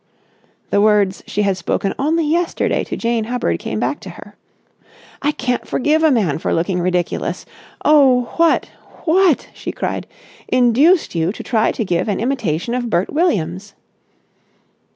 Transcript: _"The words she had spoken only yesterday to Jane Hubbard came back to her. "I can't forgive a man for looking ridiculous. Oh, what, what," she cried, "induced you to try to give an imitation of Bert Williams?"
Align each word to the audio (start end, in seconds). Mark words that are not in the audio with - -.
_"The 0.71 0.81
words 0.81 1.21
she 1.27 1.43
had 1.43 1.57
spoken 1.57 1.93
only 1.99 2.25
yesterday 2.25 2.83
to 2.85 2.97
Jane 2.97 3.25
Hubbard 3.25 3.59
came 3.59 3.79
back 3.79 3.99
to 3.99 4.09
her. 4.09 4.35
"I 5.21 5.31
can't 5.31 5.67
forgive 5.67 6.01
a 6.01 6.09
man 6.09 6.39
for 6.39 6.55
looking 6.55 6.79
ridiculous. 6.81 7.45
Oh, 7.85 8.33
what, 8.37 8.71
what," 9.05 9.49
she 9.53 9.71
cried, 9.71 10.07
"induced 10.47 11.13
you 11.13 11.31
to 11.31 11.43
try 11.43 11.71
to 11.73 11.85
give 11.85 12.07
an 12.07 12.19
imitation 12.19 12.73
of 12.73 12.89
Bert 12.89 13.13
Williams?" 13.13 13.75